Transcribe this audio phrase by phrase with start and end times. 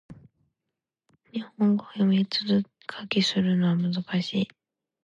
[1.31, 3.93] 日本語を読み書きするのは難
[4.23, 4.47] しい